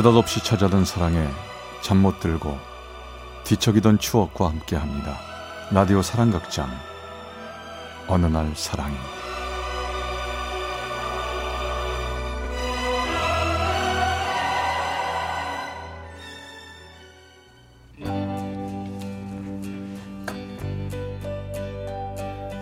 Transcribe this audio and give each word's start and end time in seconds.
느닷없이 0.00 0.42
찾아든 0.42 0.86
사랑에 0.86 1.28
잠 1.82 1.98
못 1.98 2.20
들고 2.20 2.58
뒤척이던 3.44 3.98
추억과 3.98 4.48
함께합니다. 4.48 5.18
라디오 5.70 6.00
사랑극장 6.00 6.70
어느 8.08 8.24
날 8.24 8.50
사랑이 8.56 8.96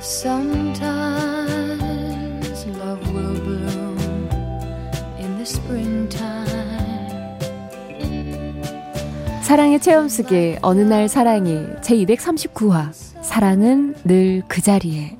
Sometimes 0.00 1.46
love 2.66 3.06
will 3.14 3.40
bloom 3.40 3.98
in 5.20 5.36
the 5.36 5.46
springtime. 5.46 6.37
사랑의 9.48 9.80
체험수기 9.80 10.58
어느 10.60 10.82
날 10.82 11.08
사랑이 11.08 11.64
제 11.80 11.96
239화 11.96 12.90
사랑은 13.22 13.94
늘 14.04 14.42
그 14.46 14.60
자리에. 14.60 15.16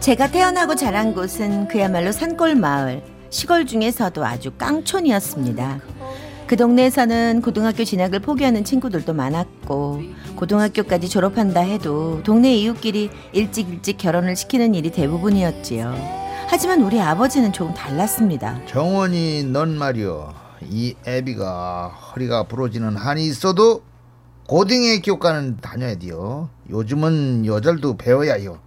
제가 0.00 0.30
태어나고 0.30 0.74
자란 0.74 1.12
곳은 1.12 1.68
그야말로 1.68 2.10
산골 2.10 2.54
마을, 2.54 3.02
시골 3.28 3.66
중에서도 3.66 4.24
아주 4.24 4.52
깡촌이었습니다. 4.52 5.97
그 6.48 6.56
동네에서는 6.56 7.42
고등학교 7.42 7.84
진학을 7.84 8.20
포기하는 8.20 8.64
친구들도 8.64 9.12
많았고, 9.12 10.00
고등학교까지 10.34 11.10
졸업한다 11.10 11.60
해도 11.60 12.22
동네 12.24 12.54
이웃끼리 12.56 13.10
일찍 13.32 13.68
일찍 13.68 13.98
결혼을 13.98 14.34
시키는 14.34 14.74
일이 14.74 14.90
대부분이었지요. 14.90 15.94
하지만 16.48 16.80
우리 16.80 16.98
아버지는 17.02 17.52
조금 17.52 17.74
달랐습니다. 17.74 18.64
정원이 18.64 19.44
넌 19.44 19.76
말이여 19.76 20.34
이 20.70 20.94
애비가 21.06 21.88
허리가 21.88 22.44
부러지는 22.44 22.96
한이 22.96 23.26
있어도 23.26 23.82
고등학교가는 24.48 25.58
다녀야 25.58 25.94
돼요 25.96 26.48
요즘은 26.70 27.44
여절도 27.44 27.98
배워야요 27.98 28.58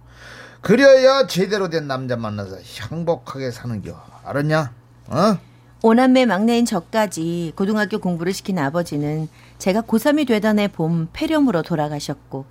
그래야 0.60 1.26
제대로 1.26 1.68
된 1.68 1.88
남자 1.88 2.16
만나서 2.16 2.58
행복하게 2.90 3.50
사는겨 3.50 4.00
알았냐? 4.24 4.72
어? 5.08 5.38
오남매 5.84 6.26
막내인 6.26 6.64
저까지 6.64 7.52
고등학교 7.56 7.98
공부를 7.98 8.32
시킨 8.32 8.58
아버지는 8.58 9.28
제가 9.58 9.82
고3이 9.82 10.26
되던 10.28 10.58
해 10.60 10.68
봄 10.68 11.08
폐렴으로 11.12 11.62
돌아가셨고 11.62 12.44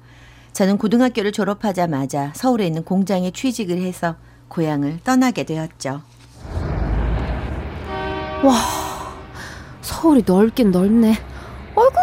저는 0.51 0.77
고등학교를 0.77 1.31
졸업하자마자 1.31 2.33
서울에 2.35 2.67
있는 2.67 2.83
공장에 2.83 3.31
취직을 3.31 3.77
해서 3.81 4.15
고향을 4.49 4.99
떠나게 5.05 5.45
되었죠. 5.45 6.01
서울이 9.81 10.23
넓긴 10.25 10.71
넓네 10.71 11.15
아이고 11.75 11.93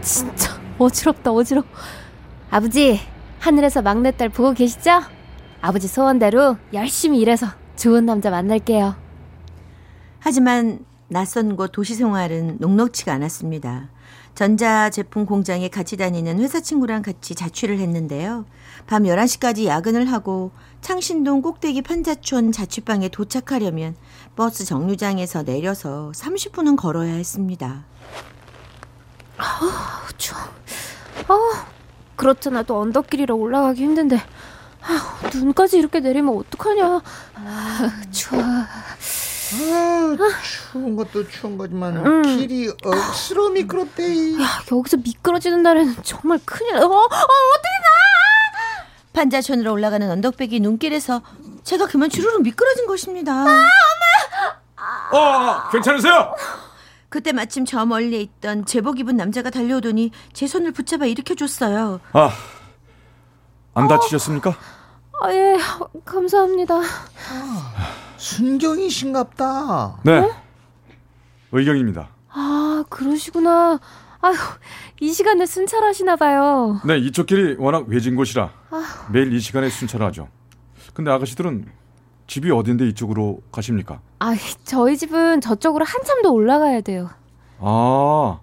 진짜 0.00 0.58
어지럽다 0.78 1.30
어지러 1.32 1.62
아버지 2.50 3.00
하늘에서 3.40 3.82
막내딸 3.82 4.30
보고 4.30 4.52
계시죠? 4.54 5.02
아버지 5.60 5.88
소원대로 5.88 6.56
열심히 6.72 7.20
일해서 7.20 7.48
좋은 7.76 8.06
남자 8.06 8.30
만날게요 8.30 9.07
하지만 10.20 10.84
낯선 11.08 11.56
곳 11.56 11.72
도시 11.72 11.94
생활은 11.94 12.58
녹록치가 12.60 13.12
않았습니다. 13.12 13.88
전자제품 14.34 15.26
공장에 15.26 15.68
같이 15.68 15.96
다니는 15.96 16.38
회사 16.38 16.60
친구랑 16.60 17.02
같이 17.02 17.34
자취를 17.34 17.78
했는데요. 17.78 18.44
밤 18.86 19.02
11시까지 19.02 19.64
야근을 19.64 20.10
하고 20.12 20.52
창신동 20.80 21.42
꼭대기 21.42 21.82
판자촌 21.82 22.52
자취방에 22.52 23.08
도착하려면 23.08 23.96
버스 24.36 24.64
정류장에서 24.64 25.42
내려서 25.42 26.12
30분은 26.14 26.76
걸어야 26.76 27.14
했습니다. 27.14 27.84
추워 30.16 30.40
아 31.28 31.66
그렇잖아 32.16 32.62
또 32.62 32.80
언덕길이라 32.80 33.34
올라가기 33.34 33.82
힘든데 33.82 34.16
아, 34.16 35.20
눈까지 35.34 35.78
이렇게 35.78 36.00
내리면 36.00 36.36
어떡하냐 36.36 37.02
아, 37.34 38.02
추워 38.10 38.42
아, 39.50 40.16
추운 40.42 40.96
것도 40.96 41.28
추운 41.28 41.56
거지만 41.56 41.96
음. 42.04 42.22
길이 42.22 42.70
억수로 42.84 43.50
미끄럽대 43.50 44.34
야 44.40 44.46
여기서 44.70 44.98
미끄러지는 44.98 45.62
날에는 45.62 45.96
정말 46.02 46.38
큰일 46.44 46.74
나 46.74 46.86
어, 46.86 46.90
어, 46.90 47.08
판자촌으로 49.12 49.72
올라가는 49.72 50.08
언덕배기 50.10 50.60
눈길에서 50.60 51.22
제가 51.64 51.86
그만 51.86 52.08
주르륵 52.08 52.42
미끄러진 52.42 52.86
것입니다. 52.86 53.44
어 55.12 55.68
괜찮으세요? 55.72 56.34
그때 57.08 57.32
마침 57.32 57.64
저 57.64 57.84
멀리에 57.86 58.20
있던 58.20 58.66
제복 58.66 59.00
입은 59.00 59.16
남자가 59.16 59.50
달려오더니 59.50 60.12
제 60.34 60.46
손을 60.46 60.72
붙잡아 60.72 61.06
일으켜 61.06 61.34
줬어요. 61.34 62.00
아 62.12 62.30
안 63.78 63.86
다치셨습니까? 63.86 64.56
아, 65.22 65.32
예 65.32 65.56
감사합니다 66.04 66.80
순경이신갑다 68.18 70.00
네 70.04 70.30
의경입니다. 71.52 72.08
아 72.30 72.84
그러시구나 72.90 73.78
아휴 74.20 74.34
이 75.00 75.12
시간에 75.12 75.46
순찰하시나 75.46 76.16
봐요 76.16 76.80
네 76.84 76.98
이쪽 76.98 77.26
길이 77.26 77.54
워낙 77.58 77.84
외진 77.88 78.16
곳이라 78.16 78.50
매일 79.12 79.32
이 79.32 79.40
시간에 79.40 79.68
순찰을 79.70 80.04
하죠. 80.06 80.28
근데 80.92 81.10
아가씨들은 81.10 81.66
집이 82.26 82.50
어딘데 82.50 82.86
이쪽으로 82.88 83.40
가십니까? 83.50 84.00
아 84.18 84.34
저희 84.64 84.96
집은 84.96 85.40
저쪽으로 85.40 85.84
한참 85.84 86.20
더 86.22 86.30
올라가야 86.30 86.80
돼요 86.82 87.08
아, 87.60 88.40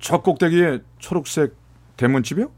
첫 0.00 0.22
꼭대기에 0.22 0.80
초록색 0.98 1.54
대문집이요? 1.96 2.50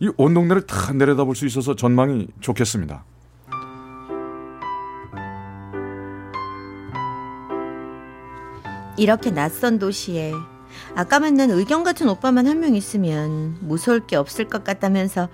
이 0.00 0.08
온 0.16 0.34
동네를 0.34 0.66
다 0.66 0.92
내려다볼 0.92 1.34
수 1.36 1.46
있어서 1.46 1.74
전망이 1.76 2.26
좋겠습니다. 2.40 3.04
이렇게 8.96 9.30
낯선 9.30 9.78
도시에 9.78 10.32
아까 10.94 11.20
만난 11.20 11.50
의경 11.50 11.82
같은 11.84 12.08
오빠만 12.08 12.46
한 12.46 12.60
명 12.60 12.74
있으면 12.74 13.56
무서울 13.60 14.06
게 14.06 14.16
없을 14.16 14.48
것 14.48 14.64
같다면서 14.64 15.28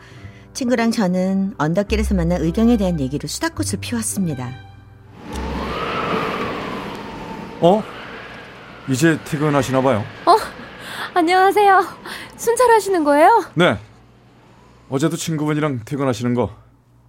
친구랑 0.52 0.90
저는 0.90 1.54
언덕길에서 1.58 2.14
만난 2.14 2.40
의경에 2.42 2.76
대한 2.76 2.98
얘기로 3.00 3.28
수다꽃을 3.28 3.80
피웠습니다. 3.80 4.50
어? 7.60 7.82
이제 8.88 9.18
퇴근하시나 9.24 9.82
봐요. 9.82 10.02
안녕하세요 11.14 11.82
순찰하시는 12.36 13.04
거예요? 13.04 13.44
네. 13.54 13.76
어제도 14.88 15.16
친구분이랑 15.16 15.80
퇴근하시는 15.84 16.34
거 16.34 16.50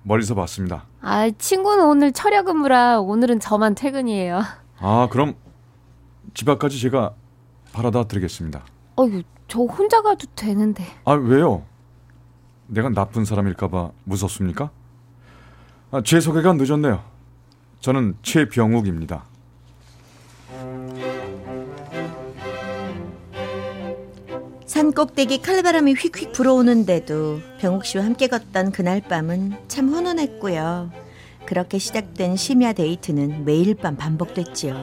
멀리서 0.04 0.36
봤습니다. 0.36 0.86
아 1.02 1.30
친구는 1.38 1.86
오늘 1.86 2.12
철야 2.12 2.42
근무라 2.42 3.00
오늘은 3.00 3.40
저만 3.40 3.76
퇴근이에요 3.76 4.42
아, 4.80 5.08
그럼 5.12 5.36
집 6.34 6.48
앞까지 6.50 6.80
제가 6.80 7.14
바라다 7.74 8.06
드리겠습니다. 8.06 8.64
어이구 8.96 9.24
저 9.48 9.60
혼자 9.60 10.02
가도 10.02 10.28
되는데 10.36 10.84
아, 11.06 11.14
왜요? 11.14 11.64
내가 12.68 12.90
나쁜 12.90 13.26
사람일까봐 13.26 13.92
무섭습니까? 14.04 14.70
아, 15.92 16.02
제 16.04 16.20
소개가 16.20 16.54
늦었네요. 16.54 17.04
저는 17.80 18.16
최병욱입니다. 18.22 19.24
산 24.66 24.92
꼭대기 24.94 25.42
칼바람이 25.42 25.94
휙휙 25.96 26.32
불어오는데도 26.32 27.40
병욱 27.60 27.86
씨와 27.86 28.06
함께 28.06 28.28
걷던 28.28 28.72
그날 28.72 29.02
밤은 29.02 29.54
참 29.68 29.90
훈훈했고요. 29.90 30.92
그렇게 31.46 31.80
시작된 31.80 32.36
심야 32.36 32.74
데이트는 32.74 33.46
매일 33.46 33.74
밤 33.76 33.98
반복됐지요. 33.98 34.76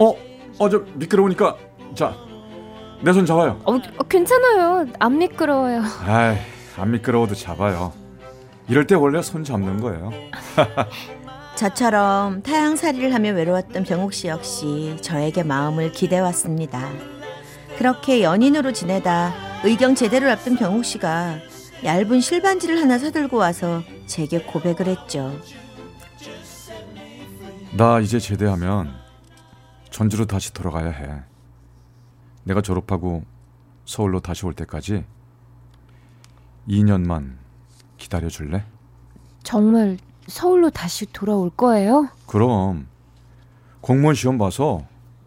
어, 0.00 0.14
어, 0.58 0.68
저 0.68 0.78
미끄러우니까 0.94 1.56
자, 1.94 2.14
내 3.02 3.12
손 3.12 3.26
잡아요. 3.26 3.60
어, 3.64 3.74
어, 3.74 4.02
괜찮아요 4.08 4.86
안 4.98 5.18
미끄러워요 5.18 5.82
아이, 6.06 6.36
안 6.76 6.90
미끄러워도 6.92 7.34
잡아요. 7.34 7.92
이럴 8.68 8.86
때 8.86 8.94
원래 8.94 9.22
손 9.22 9.44
잡는 9.44 9.80
거예요. 9.80 10.10
저처럼 11.56 12.42
타향살이를 12.42 13.14
하며 13.14 13.30
외로웠던 13.32 13.84
병욱 13.84 14.12
씨 14.12 14.28
역시 14.28 14.96
저에게 15.00 15.42
마음을 15.42 15.92
기대왔습니다. 15.92 16.90
그렇게 17.78 18.22
연인으로 18.22 18.72
지내다 18.72 19.32
의경 19.64 19.94
제대를 19.94 20.28
앞둔 20.30 20.56
병욱 20.56 20.84
씨가 20.84 21.38
얇은 21.84 22.20
실반지를 22.20 22.80
하나 22.80 22.98
사들고 22.98 23.36
와서 23.36 23.82
제게 24.06 24.40
고백을 24.40 24.86
했죠. 24.86 25.32
나 27.76 28.00
이제 28.00 28.18
제대하면 28.18 28.94
전주로 29.96 30.26
다시 30.26 30.52
돌아가야 30.52 30.90
해. 30.90 31.22
내가 32.44 32.60
졸업하고 32.60 33.24
서울로 33.86 34.20
다시 34.20 34.44
올 34.44 34.52
때까지 34.52 35.06
2년만 36.68 37.36
기다려 37.96 38.28
줄래? 38.28 38.66
정말 39.42 39.96
서울로 40.26 40.68
다시 40.68 41.06
돌아올 41.14 41.48
거예요? 41.48 42.10
그럼 42.26 42.86
공무원 43.80 44.14
시험 44.14 44.36
봐서 44.36 44.84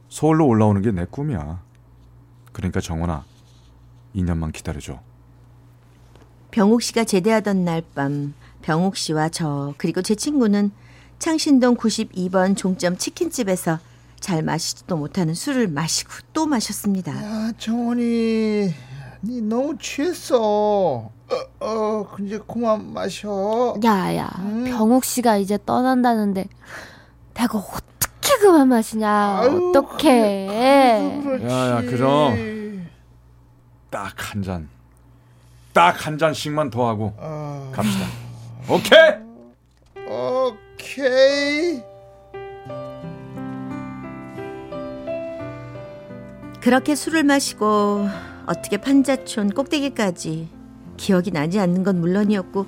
서울로 0.07 0.45
올라오는 0.45 0.83
게 0.83 0.91
내 0.91 1.03
꿈이야. 1.05 1.63
그러니까 2.51 2.79
정원아, 2.79 3.25
2년만 4.15 4.53
기다려줘. 4.53 4.99
병옥 6.51 6.83
씨가 6.83 7.05
제대하던 7.05 7.65
날 7.65 7.81
밤 7.95 8.35
병옥 8.61 8.97
씨와 8.97 9.29
저 9.29 9.73
그리고 9.79 10.03
제 10.03 10.13
친구는 10.13 10.69
창신동 11.17 11.75
92번 11.75 12.55
종점 12.55 12.97
치킨집에서 12.97 13.79
잘 14.19 14.41
마시지도 14.43 14.97
못하는 14.97 15.33
술을 15.33 15.67
마시고 15.67 16.11
또 16.33 16.45
마셨습니다. 16.45 17.11
야 17.15 17.51
정원이 17.57 18.73
니 19.21 19.41
너무 19.41 19.77
취했어 19.77 20.37
어, 20.41 21.11
어 21.59 22.07
이제 22.21 22.39
그만 22.47 22.93
마셔 22.93 23.75
야야, 23.83 24.29
음. 24.39 24.65
병옥 24.65 25.03
씨가 25.03 25.37
이제 25.37 25.57
떠난다는데 25.65 26.45
내가 27.33 27.57
어떻게 27.59 28.37
그만 28.39 28.67
마시냐? 28.69 29.09
아유, 29.39 29.69
어떡해? 29.69 31.19
그렇지. 31.23 31.45
야, 31.45 31.69
야, 31.77 31.81
그럼. 31.81 32.87
딱 33.91 34.13
한 34.17 34.41
잔. 34.43 34.69
딱 35.73 36.05
한 36.05 36.17
잔씩만 36.17 36.69
더 36.71 36.87
하고 36.87 37.13
아, 37.19 37.71
갑시다. 37.73 38.05
오케이? 38.67 39.29
오케이 40.07 41.81
그렇게 46.69 46.93
술을 46.93 47.23
마시고 47.23 48.07
어떻게 48.45 48.77
판자촌 48.77 49.49
꼭대기까지 49.49 50.49
기억이 50.97 51.31
나지 51.31 51.59
않는 51.59 51.83
건 51.83 51.99
물론이었고 51.99 52.67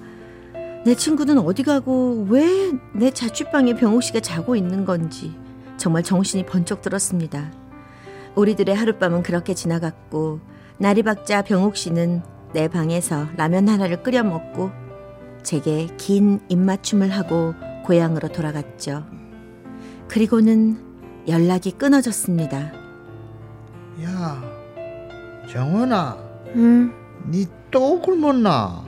내 0.85 0.95
친구는 0.95 1.37
어디 1.37 1.61
가고 1.61 2.25
왜 2.27 2.71
내 2.95 3.11
자취방에 3.11 3.75
병옥 3.75 4.01
씨가 4.01 4.21
자고 4.21 4.55
있는 4.55 4.85
건지 4.85 5.35
정말 5.77 6.01
정신이 6.01 6.47
번쩍 6.47 6.81
들었습니다. 6.81 7.51
우리들의 8.33 8.73
하룻밤은 8.73 9.21
그렇게 9.21 9.53
지나갔고 9.53 10.39
날이 10.79 11.03
밝자 11.03 11.43
병옥 11.43 11.77
씨는 11.77 12.23
내 12.53 12.67
방에서 12.69 13.27
라면 13.37 13.69
하나를 13.69 14.01
끓여 14.01 14.23
먹고 14.23 14.71
제게 15.43 15.87
긴 15.97 16.39
입맞춤을 16.49 17.11
하고 17.11 17.53
고향으로 17.85 18.29
돌아갔죠. 18.29 19.05
그리고는 20.07 20.79
연락이 21.27 21.69
끊어졌습니다. 21.69 22.80
야 24.03 24.41
정원아. 25.49 26.17
음, 26.55 26.93
니또 27.29 27.99
굶었나? 28.01 28.83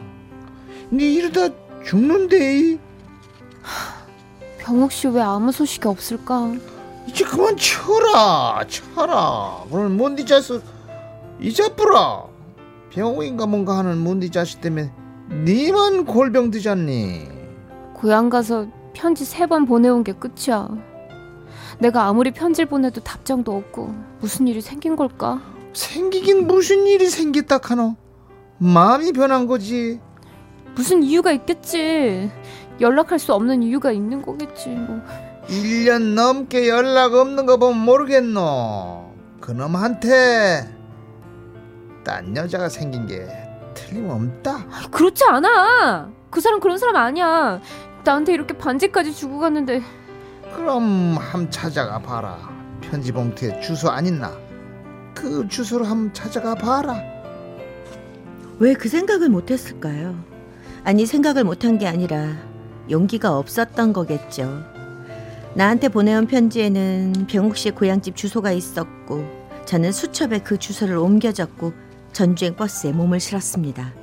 니 0.91 1.13
이러다 1.15 1.53
죽는데? 1.85 2.77
병옥 4.59 4.91
씨왜 4.91 5.21
아무 5.21 5.51
소식이 5.51 5.87
없을까? 5.87 6.53
이제 7.07 7.25
그만 7.25 7.55
쳐라 7.57 8.63
쳐라. 8.67 9.65
그럼 9.69 9.97
뭔디 9.97 10.25
자식 10.25 10.61
이자뿌라 11.39 12.23
병인가 12.91 13.45
뭔가 13.45 13.77
하는 13.77 13.97
뭔디 13.97 14.29
자식 14.29 14.61
때문에 14.61 14.91
니만 15.43 16.05
골병 16.05 16.51
드잖니? 16.51 17.27
고향 17.93 18.29
가서 18.29 18.67
편지 18.93 19.25
세 19.25 19.47
번 19.47 19.65
보내온 19.65 20.03
게 20.03 20.13
끝이야. 20.13 20.69
내가 21.83 22.05
아무리 22.05 22.31
편지를 22.31 22.69
보내도 22.69 23.01
답장도 23.01 23.53
없고 23.53 23.93
무슨 24.21 24.47
일이 24.47 24.61
생긴 24.61 24.95
걸까? 24.95 25.41
생기긴 25.73 26.47
무슨 26.47 26.87
일이 26.87 27.09
생겼다 27.09 27.57
카노 27.57 27.97
마음이 28.57 29.11
변한 29.11 29.47
거지 29.47 29.99
무슨 30.75 31.03
이유가 31.03 31.33
있겠지. 31.33 32.31
연락할 32.79 33.19
수 33.19 33.33
없는 33.33 33.61
이유가 33.63 33.91
있는 33.91 34.21
거겠지. 34.21 34.69
뭐. 34.69 35.01
1년 35.49 36.13
넘게 36.13 36.69
연락 36.69 37.13
없는 37.15 37.45
거 37.45 37.57
보면 37.57 37.77
모르겠노 37.79 39.13
그놈한테 39.41 40.73
딴 42.05 42.35
여자가 42.35 42.69
생긴 42.69 43.07
게 43.07 43.27
틀림없다 43.73 44.87
그렇지 44.89 45.25
않아. 45.25 46.09
그 46.29 46.39
사람 46.39 46.61
그런 46.61 46.77
사람 46.77 46.95
아니야. 46.95 47.59
나한테 48.05 48.33
이렇게 48.33 48.57
반지까지 48.57 49.13
주고 49.13 49.39
갔는데 49.39 49.81
그럼 50.55 51.17
함 51.17 51.49
찾아가 51.49 51.99
봐라 51.99 52.37
편지 52.81 53.11
봉투에 53.11 53.59
주소 53.61 53.89
안 53.89 54.05
있나 54.05 54.31
그 55.13 55.47
주소로 55.47 55.85
함 55.85 56.11
찾아가 56.13 56.55
봐라 56.55 57.01
왜 58.59 58.73
그 58.75 58.87
생각을 58.87 59.29
못했을까요? 59.29 60.15
아니 60.83 61.05
생각을 61.05 61.43
못한 61.43 61.77
게 61.77 61.87
아니라 61.87 62.33
용기가 62.89 63.37
없었던 63.37 63.93
거겠죠. 63.93 64.63
나한테 65.55 65.89
보내온 65.89 66.27
편지에는 66.27 67.27
병욱 67.27 67.57
씨의 67.57 67.73
고향집 67.75 68.15
주소가 68.15 68.51
있었고 68.51 69.25
저는 69.65 69.91
수첩에 69.91 70.39
그 70.39 70.57
주소를 70.57 70.97
옮겨졌고 70.97 71.73
전주행 72.11 72.55
버스에 72.55 72.91
몸을 72.91 73.19
실었습니다. 73.19 73.93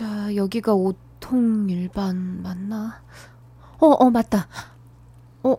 보자. 0.00 0.34
여기가 0.34 0.74
오통 0.74 1.68
일반 1.68 2.42
맞나? 2.42 3.02
어, 3.78 3.86
어, 3.86 4.10
맞다. 4.10 4.48
어, 5.42 5.56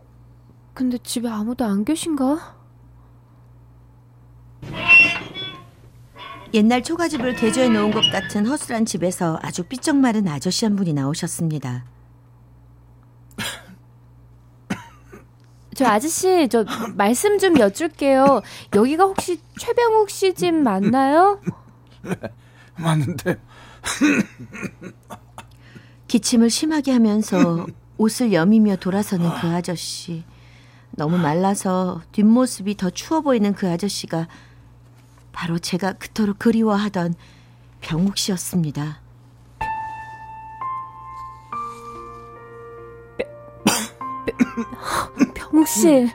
근데 0.73 0.97
집에 0.97 1.29
아무도 1.29 1.63
안 1.63 1.85
계신가? 1.85 2.57
옛날 6.53 6.83
초가집을 6.83 7.35
개조해 7.35 7.69
놓은 7.69 7.91
것 7.91 8.01
같은 8.11 8.45
허술한 8.45 8.85
집에서 8.85 9.39
아주 9.41 9.63
삐쩍 9.63 9.95
마른 9.97 10.27
아저씨 10.27 10.65
한 10.65 10.75
분이 10.75 10.93
나오셨습니다. 10.93 11.85
저 15.73 15.85
아저씨, 15.85 16.49
저 16.49 16.65
말씀 16.95 17.39
좀 17.39 17.57
여쭐게요. 17.57 18.41
여기가 18.75 19.05
혹시 19.05 19.39
최병욱 19.57 20.09
씨 20.09 20.33
집 20.33 20.53
맞나요? 20.53 21.39
맞는데 22.77 23.39
기침을 26.07 26.49
심하게 26.49 26.91
하면서 26.91 27.65
옷을 27.97 28.33
여미며 28.33 28.77
돌아서는 28.77 29.29
그 29.39 29.47
아저씨. 29.47 30.23
너무 30.91 31.17
말라서 31.17 32.01
뒷모습이 32.11 32.75
더 32.75 32.89
추워 32.89 33.21
보이는 33.21 33.53
그 33.53 33.69
아저씨가 33.69 34.27
바로 35.31 35.57
제가 35.57 35.93
그토록 35.93 36.37
그리워하던 36.39 37.15
병욱 37.79 38.17
씨였습니다. 38.17 38.99
병욱 45.33 45.67
씨, 45.67 46.09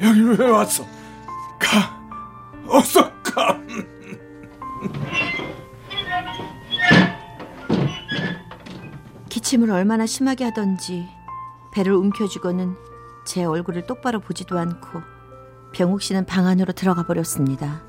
여기 0.00 0.20
왜 0.22 0.48
왔어? 0.48 0.84
가, 1.58 2.00
어서 2.66 3.10
가. 3.22 3.60
기침을 9.48 9.70
얼마나 9.70 10.04
심하게 10.04 10.44
하던지 10.44 11.08
배를 11.72 11.94
움켜쥐고는 11.94 12.76
제 13.24 13.44
얼굴을 13.44 13.86
똑바로 13.86 14.20
보지도 14.20 14.58
않고 14.58 15.00
병욱 15.72 16.02
씨는 16.02 16.26
방 16.26 16.46
안으로 16.46 16.74
들어가 16.74 17.06
버렸습니다. 17.06 17.82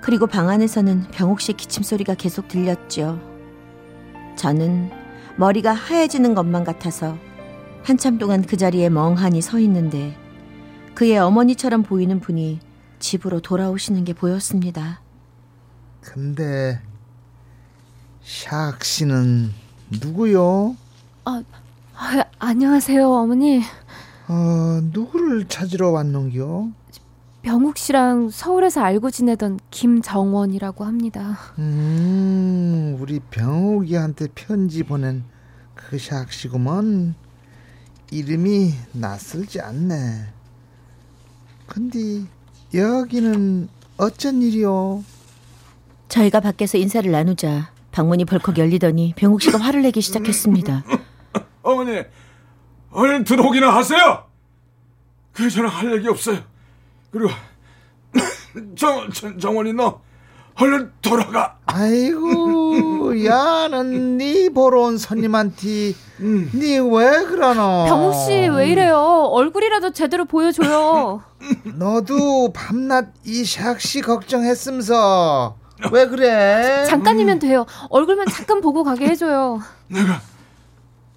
그리고 0.00 0.28
방 0.28 0.48
안에서는 0.48 1.08
병욱 1.10 1.40
씨의 1.40 1.56
기침 1.56 1.82
소리가 1.82 2.14
계속 2.14 2.46
들렸죠. 2.46 3.18
저는 4.36 4.92
머리가 5.38 5.72
하얘지는 5.72 6.36
것만 6.36 6.62
같아서 6.62 7.18
한참 7.82 8.18
동안 8.18 8.42
그 8.42 8.56
자리에 8.56 8.90
멍하니 8.90 9.42
서 9.42 9.58
있는데 9.58 10.16
그의 10.94 11.18
어머니처럼 11.18 11.82
보이는 11.82 12.20
분이 12.20 12.60
집으로 13.00 13.40
돌아오시는 13.40 14.04
게 14.04 14.12
보였습니다. 14.12 15.02
근데 16.00 16.80
샥 18.24 18.84
씨는 18.84 19.61
누구요? 20.00 20.76
아, 21.24 21.42
아, 21.94 22.24
안녕하세요, 22.38 23.08
어머니. 23.08 23.60
어, 24.28 24.80
누구를 24.92 25.46
찾으러 25.48 25.90
왔는겨? 25.90 26.68
병욱 27.42 27.76
씨랑 27.76 28.30
서울에서 28.30 28.80
알고 28.82 29.10
지내던 29.10 29.58
김정원이라고 29.70 30.84
합니다. 30.84 31.38
음, 31.58 32.96
우리 33.00 33.18
병욱이한테 33.18 34.28
편지 34.34 34.82
보낸 34.84 35.24
그샥 35.76 36.30
씨구먼. 36.30 37.14
이름이 38.12 38.74
낯설지 38.92 39.60
않네. 39.60 40.26
근데 41.66 41.98
여기는 42.74 43.68
어쩐 43.96 44.40
일이요? 44.42 45.02
저희가 46.08 46.40
밖에서 46.40 46.76
인사를 46.78 47.10
나누자 47.10 47.71
방문이 47.92 48.24
벌컥 48.24 48.58
열리더니 48.58 49.12
병욱 49.16 49.42
씨가 49.42 49.58
화를 49.58 49.82
내기 49.82 50.00
시작했습니다. 50.00 50.84
어머니, 51.62 52.02
얼른 52.90 53.24
들어오기나 53.24 53.74
하세요. 53.74 54.24
그 55.32 55.48
저는 55.48 55.68
할 55.68 55.92
얘기 55.96 56.08
없어요. 56.08 56.38
그리고 57.10 57.30
정, 58.76 59.08
정 59.10 59.38
정원이 59.38 59.72
너 59.74 60.00
얼른 60.60 60.92
돌아가. 61.00 61.56
아이고 61.66 63.12
야 63.24 63.68
는 63.68 64.18
네 64.18 64.48
보러 64.50 64.82
온 64.82 64.98
손님한테 64.98 65.94
네 66.18 66.78
왜 66.78 67.24
그러노 67.24 67.86
병욱 67.88 68.14
씨 68.26 68.48
왜 68.48 68.68
이래요? 68.70 68.98
얼굴이라도 69.32 69.92
제대로 69.92 70.24
보여줘요. 70.26 71.22
너도 71.76 72.52
밤낮 72.52 73.12
이 73.24 73.42
샥씨 73.42 74.02
걱정했으면서 74.04 75.56
왜 75.90 76.06
그래 76.06 76.84
잠깐이면 76.86 77.38
돼요. 77.38 77.66
얼굴만 77.90 78.26
잠깐 78.28 78.60
보고 78.60 78.84
가게 78.84 79.06
해줘요. 79.08 79.60
내가 79.88 80.20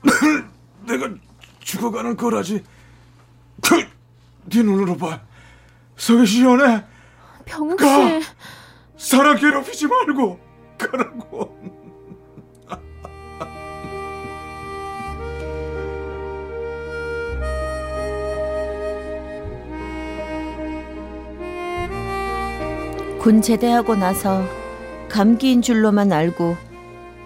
내가 0.88 1.10
죽어가는 1.60 2.16
거라지. 2.18 2.64
그, 3.62 3.76
네 4.50 4.64
눈으로 4.64 4.98
봐. 4.98 5.20
속이 5.98 6.26
시원해. 6.26 6.84
병욱 7.46 7.78
가. 7.78 8.20
씨. 8.20 8.28
사람 8.98 9.38
괴롭히지 9.38 9.88
말고 9.88 10.40
가라고. 10.78 11.75
군 23.26 23.42
제대하고 23.42 23.96
나서 23.96 24.44
감기인 25.10 25.64
줄로만 25.64 26.14
알고 26.14 26.56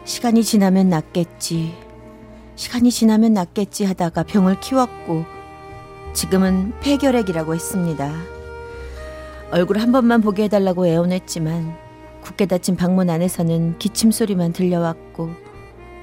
시간이 0.06 0.46
지나면 0.46 0.88
낫겠지. 0.88 1.75
시간이 2.56 2.89
지나면 2.89 3.34
낫겠지 3.34 3.84
하다가 3.84 4.24
병을 4.24 4.62
키웠고 4.62 5.25
지금은 6.13 6.72
폐결핵이라고 6.79 7.53
했습니다. 7.53 8.13
얼굴 9.51 9.79
한 9.79 9.91
번만 9.91 10.22
보게 10.22 10.44
해달라고 10.44 10.88
애원했지만 10.88 11.75
굳게 12.22 12.46
닫힌 12.46 12.77
방문 12.77 13.10
안에서는 13.10 13.77
기침 13.77 14.12
소리만 14.12 14.53
들려왔고 14.53 15.32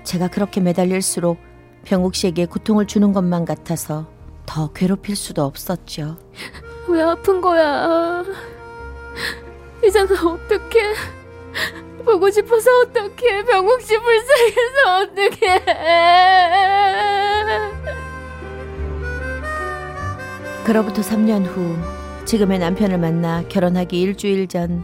제가 0.05 0.29
그렇게 0.29 0.61
매달릴수록 0.61 1.39
병욱 1.87 2.17
씨에게 2.17 2.45
고통을 2.45 2.87
주는 2.87 3.15
것만 3.15 3.47
같아서 3.47 4.07
더 4.45 4.75
괴롭힐 4.75 5.17
수도 5.17 5.43
없었죠. 5.43 6.19
왜 6.87 7.01
아픈 7.01 7.41
거야? 7.41 8.23
이제는 9.87 10.17
어떡해? 10.17 10.95
보고 12.05 12.31
싶어서 12.31 12.71
어떡해? 12.81 13.45
병욱 13.45 13.81
씨 13.83 13.99
불쌍해서 13.99 14.97
어떡해? 15.03 15.65
그로부터 20.65 21.03
3년 21.03 21.47
후 21.47 21.77
지금의 22.25 22.59
남편을 22.59 22.99
만나 22.99 23.45
결혼하기 23.49 24.01
일주일 24.01 24.49
전 24.49 24.83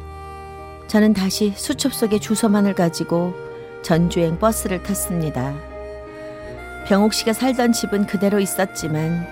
저는 0.86 1.14
다시 1.14 1.52
수첩 1.56 1.92
속의 1.92 2.20
주소만을 2.20 2.74
가지고 2.74 3.34
전주행 3.82 4.38
버스를 4.38 4.82
탔습니다. 4.82 5.54
병욱 6.86 7.14
씨가 7.14 7.32
살던 7.32 7.72
집은 7.72 8.06
그대로 8.06 8.38
있었지만 8.38 9.26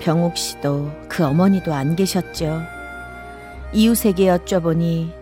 병욱 0.00 0.36
씨도 0.36 0.90
그 1.08 1.24
어머니도 1.24 1.72
안 1.72 1.96
계셨죠. 1.96 2.60
이웃에게 3.74 4.26
여쭤보니 4.26 5.12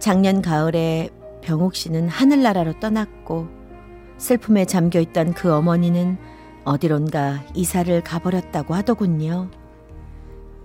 작년 0.00 0.42
가을에 0.42 1.10
병욱 1.42 1.76
씨는 1.76 2.08
하늘나라로 2.08 2.80
떠났고 2.80 3.46
슬픔에 4.18 4.64
잠겨 4.64 4.98
있던 4.98 5.32
그 5.32 5.54
어머니는 5.54 6.18
어디론가 6.64 7.44
이사를 7.54 8.02
가버렸다고 8.02 8.74
하더군요. 8.74 9.48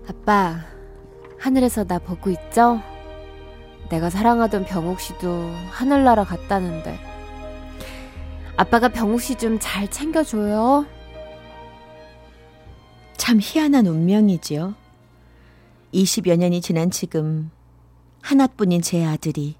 아빠, 0.09 0.55
하늘에서 1.39 1.83
나 1.83 1.99
보고 1.99 2.31
있죠? 2.31 2.81
내가 3.91 4.09
사랑하던 4.09 4.65
병욱 4.65 4.99
씨도 4.99 5.51
하늘나라 5.69 6.23
갔다는데. 6.23 6.97
아빠가 8.57 8.87
병욱 8.89 9.21
씨좀 9.21 9.59
잘 9.61 9.87
챙겨줘요. 9.87 10.87
참 13.17 13.37
희한한 13.39 13.85
운명이지요. 13.85 14.84
20여 15.95 16.35
년이 16.35 16.59
지난 16.59 16.91
지금 16.91 17.51
하나뿐인 18.21 18.81
제 18.81 19.05
아들이 19.05 19.55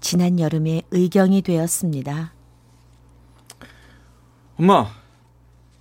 지난 0.00 0.38
여름에 0.38 0.82
의경이 0.90 1.40
되었습니다. 1.40 2.34
엄마, 4.58 4.86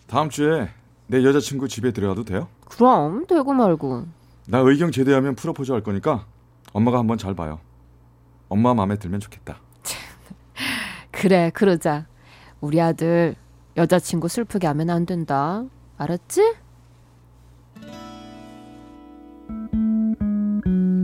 다음 0.08 0.30
주에 0.30 0.70
내 1.08 1.24
여자친구 1.24 1.68
집에 1.68 1.92
들어가도 1.92 2.24
돼요? 2.24 2.48
그럼, 2.66 3.28
되고 3.28 3.54
말고. 3.54 4.06
나 4.48 4.60
의경 4.60 4.92
제대하면 4.92 5.36
프로포즈 5.36 5.74
할 5.74 5.84
거니까 5.84 6.26
엄마가 6.72 6.98
한번 7.00 7.18
잘 7.18 7.36
봐요. 7.36 7.60
엄마 8.48 8.74
마음에 8.74 8.96
들면 8.98 9.20
좋겠다. 9.20 9.60
그래, 11.12 11.52
그러자. 11.54 12.08
우리 12.62 12.80
아들 12.80 13.36
여자친구 13.76 14.30
슬프게 14.30 14.68
하면 14.68 14.90
안 14.90 15.06
된다. 15.06 15.66
알았지? 15.98 16.56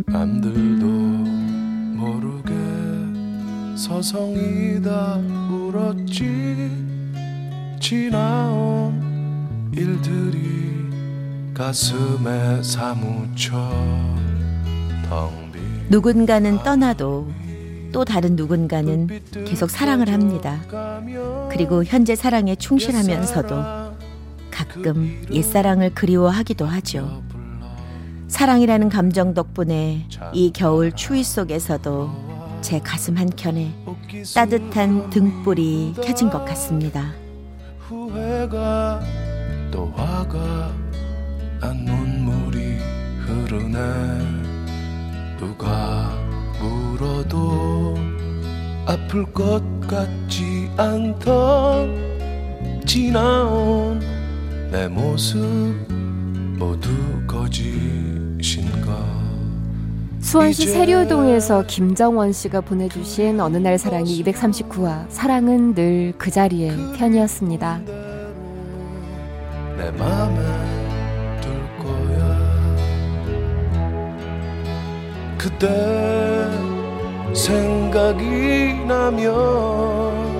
남들도 0.07 0.85
모르게 1.97 2.53
서성이다 3.77 5.17
울었지 5.49 6.69
지나온 7.79 9.01
일들이 9.73 10.89
가슴에 11.53 12.61
사무쳐 12.63 13.57
누군가는 15.89 16.57
떠나도 16.63 17.27
또 17.91 18.05
다른 18.05 18.35
누군가는 18.35 19.07
계속 19.45 19.69
사랑을 19.69 20.09
합니다. 20.09 20.57
그리고 21.51 21.83
현재 21.83 22.15
사랑에 22.15 22.55
충실하면서도 22.55 23.55
가끔 24.49 25.25
옛사랑을 25.31 25.93
그리워하기도 25.93 26.65
하죠. 26.65 27.23
사랑이라는 28.31 28.87
감정 28.87 29.33
덕분에 29.33 30.07
이 30.31 30.51
겨울 30.53 30.93
추위 30.93 31.21
속에서도 31.21 32.09
제 32.61 32.79
가슴 32.79 33.17
한켠에 33.17 33.73
따뜻한 34.33 35.09
등불이 35.09 35.95
켜진 36.01 36.29
것 36.29 36.45
같습니다. 36.45 37.11
후회가 37.79 39.01
또 39.69 39.91
화가 39.97 40.71
난 41.59 41.83
눈물이 41.83 42.77
흐르네 43.19 43.77
누가 45.37 46.09
울어도 46.61 47.97
아플 48.85 49.25
것 49.33 49.61
같지 49.81 50.71
않던 50.77 52.11
지나온 52.85 53.99
내 54.71 54.87
모습 54.87 55.37
모두 56.57 56.89
거짓인가 57.27 57.80
수원시 60.31 60.65
세류동에서 60.67 61.63
김정원 61.67 62.31
씨가 62.31 62.61
보내주신 62.61 63.41
어느 63.41 63.57
날 63.57 63.77
사랑이 63.77 64.23
239화 64.23 65.03
사랑은 65.09 65.73
늘 65.75 66.13
그 66.17 66.31
자리에 66.31 66.71
편이었습니다. 66.97 67.81
내 69.77 69.91
맘에 69.91 70.39
들 71.41 71.51
거야 71.79 72.47
그때 75.37 75.67
생각이 77.33 78.85
나면 78.87 80.30